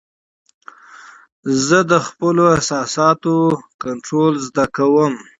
[1.65, 3.35] زه د خپلو احساساتو
[3.83, 5.13] کنټرول زده کوم.